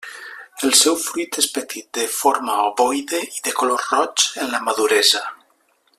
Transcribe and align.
El 0.67 0.71
seu 0.79 0.95
fruit 1.01 1.37
és 1.41 1.49
petit, 1.57 1.85
de 1.97 2.07
forma 2.15 2.55
ovoide 2.71 3.21
i 3.37 3.45
de 3.49 3.55
color 3.61 3.87
roig 3.93 4.29
en 4.45 4.53
la 4.57 4.67
maduresa. 4.71 5.27